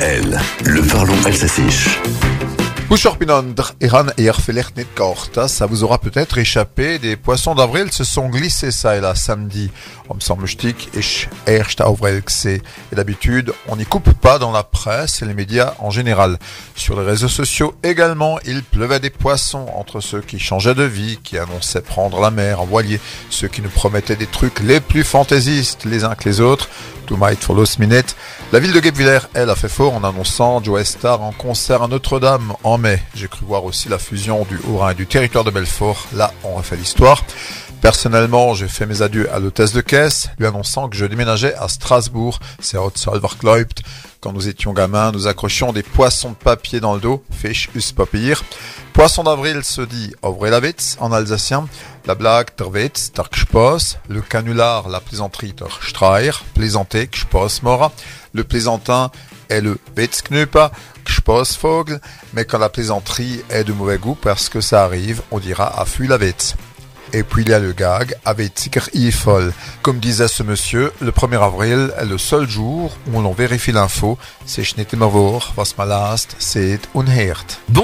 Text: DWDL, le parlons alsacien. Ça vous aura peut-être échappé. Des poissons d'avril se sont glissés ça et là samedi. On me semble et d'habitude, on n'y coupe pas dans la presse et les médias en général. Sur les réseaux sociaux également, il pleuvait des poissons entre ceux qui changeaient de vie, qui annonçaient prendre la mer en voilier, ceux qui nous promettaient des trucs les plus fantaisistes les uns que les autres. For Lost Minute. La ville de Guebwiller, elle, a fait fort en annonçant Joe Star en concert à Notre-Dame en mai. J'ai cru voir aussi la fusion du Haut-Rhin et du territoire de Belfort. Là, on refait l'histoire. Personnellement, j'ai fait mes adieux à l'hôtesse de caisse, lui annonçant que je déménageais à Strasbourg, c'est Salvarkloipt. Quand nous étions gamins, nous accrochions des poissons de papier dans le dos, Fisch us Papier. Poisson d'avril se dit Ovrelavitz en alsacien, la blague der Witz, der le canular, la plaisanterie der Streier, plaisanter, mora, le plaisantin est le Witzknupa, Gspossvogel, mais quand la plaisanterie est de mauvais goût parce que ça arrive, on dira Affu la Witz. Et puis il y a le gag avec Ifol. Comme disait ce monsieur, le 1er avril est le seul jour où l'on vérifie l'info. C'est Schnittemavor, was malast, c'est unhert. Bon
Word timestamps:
DWDL, 0.00 0.40
le 0.64 0.82
parlons 0.82 1.26
alsacien. 1.26 1.66
Ça 5.46 5.66
vous 5.66 5.84
aura 5.84 5.98
peut-être 5.98 6.38
échappé. 6.38 6.98
Des 6.98 7.14
poissons 7.14 7.54
d'avril 7.54 7.92
se 7.92 8.02
sont 8.02 8.28
glissés 8.28 8.72
ça 8.72 8.96
et 8.96 9.00
là 9.00 9.14
samedi. 9.14 9.70
On 10.08 10.16
me 10.16 10.20
semble 10.20 10.44
et 12.50 12.96
d'habitude, 12.96 13.52
on 13.68 13.76
n'y 13.76 13.86
coupe 13.86 14.12
pas 14.14 14.40
dans 14.40 14.50
la 14.50 14.64
presse 14.64 15.22
et 15.22 15.24
les 15.24 15.34
médias 15.34 15.74
en 15.78 15.90
général. 15.90 16.36
Sur 16.74 17.00
les 17.00 17.06
réseaux 17.06 17.28
sociaux 17.28 17.76
également, 17.84 18.40
il 18.44 18.64
pleuvait 18.64 18.98
des 18.98 19.10
poissons 19.10 19.68
entre 19.76 20.00
ceux 20.00 20.20
qui 20.20 20.40
changeaient 20.40 20.74
de 20.74 20.82
vie, 20.82 21.20
qui 21.22 21.38
annonçaient 21.38 21.82
prendre 21.82 22.20
la 22.20 22.32
mer 22.32 22.60
en 22.60 22.66
voilier, 22.66 22.98
ceux 23.30 23.46
qui 23.46 23.62
nous 23.62 23.70
promettaient 23.70 24.16
des 24.16 24.26
trucs 24.26 24.58
les 24.58 24.80
plus 24.80 25.04
fantaisistes 25.04 25.84
les 25.84 26.02
uns 26.02 26.16
que 26.16 26.28
les 26.28 26.40
autres. 26.40 26.68
For 27.40 27.54
Lost 27.54 27.78
Minute. 27.78 28.14
La 28.52 28.60
ville 28.60 28.72
de 28.72 28.78
Guebwiller, 28.78 29.18
elle, 29.34 29.50
a 29.50 29.56
fait 29.56 29.68
fort 29.68 29.94
en 29.94 30.04
annonçant 30.04 30.62
Joe 30.62 30.84
Star 30.84 31.20
en 31.22 31.32
concert 31.32 31.82
à 31.82 31.88
Notre-Dame 31.88 32.54
en 32.62 32.78
mai. 32.80 33.00
J'ai 33.14 33.28
cru 33.28 33.44
voir 33.46 33.64
aussi 33.64 33.88
la 33.88 33.98
fusion 33.98 34.44
du 34.44 34.58
Haut-Rhin 34.66 34.90
et 34.90 34.94
du 34.94 35.06
territoire 35.06 35.44
de 35.44 35.50
Belfort. 35.50 36.06
Là, 36.14 36.32
on 36.44 36.54
refait 36.54 36.76
l'histoire. 36.76 37.22
Personnellement, 37.80 38.54
j'ai 38.54 38.68
fait 38.68 38.84
mes 38.84 39.00
adieux 39.00 39.32
à 39.32 39.38
l'hôtesse 39.38 39.72
de 39.72 39.80
caisse, 39.80 40.28
lui 40.38 40.46
annonçant 40.46 40.88
que 40.88 40.96
je 40.96 41.06
déménageais 41.06 41.54
à 41.54 41.66
Strasbourg, 41.68 42.38
c'est 42.60 42.76
Salvarkloipt. 42.94 43.82
Quand 44.20 44.34
nous 44.34 44.48
étions 44.48 44.74
gamins, 44.74 45.12
nous 45.12 45.26
accrochions 45.26 45.72
des 45.72 45.82
poissons 45.82 46.30
de 46.30 46.34
papier 46.34 46.80
dans 46.80 46.92
le 46.92 47.00
dos, 47.00 47.24
Fisch 47.30 47.70
us 47.74 47.92
Papier. 47.92 48.34
Poisson 48.92 49.24
d'avril 49.24 49.64
se 49.64 49.80
dit 49.80 50.12
Ovrelavitz 50.20 50.98
en 51.00 51.10
alsacien, 51.10 51.66
la 52.06 52.14
blague 52.14 52.48
der 52.58 52.68
Witz, 52.68 53.12
der 53.12 53.28
le 54.08 54.20
canular, 54.20 54.90
la 54.90 55.00
plaisanterie 55.00 55.54
der 55.54 55.70
Streier, 55.80 56.32
plaisanter, 56.52 57.08
mora, 57.62 57.92
le 58.34 58.44
plaisantin 58.44 59.10
est 59.48 59.62
le 59.62 59.78
Witzknupa, 61.20 61.44
Gspossvogel, 61.44 62.00
mais 62.34 62.44
quand 62.44 62.58
la 62.58 62.68
plaisanterie 62.68 63.42
est 63.50 63.64
de 63.64 63.72
mauvais 63.72 63.98
goût 63.98 64.16
parce 64.20 64.48
que 64.48 64.60
ça 64.60 64.84
arrive, 64.84 65.22
on 65.30 65.38
dira 65.38 65.80
Affu 65.80 66.06
la 66.06 66.16
Witz. 66.16 66.54
Et 67.12 67.24
puis 67.24 67.42
il 67.42 67.48
y 67.48 67.52
a 67.52 67.58
le 67.58 67.72
gag 67.72 68.14
avec 68.24 68.70
Ifol. 68.94 69.52
Comme 69.82 69.98
disait 69.98 70.28
ce 70.28 70.44
monsieur, 70.44 70.92
le 71.00 71.10
1er 71.10 71.42
avril 71.42 71.92
est 71.98 72.04
le 72.04 72.18
seul 72.18 72.48
jour 72.48 72.96
où 73.12 73.20
l'on 73.20 73.32
vérifie 73.32 73.72
l'info. 73.72 74.16
C'est 74.46 74.62
Schnittemavor, 74.62 75.52
was 75.56 75.74
malast, 75.76 76.36
c'est 76.38 76.78
unhert. 76.94 77.44
Bon 77.68 77.78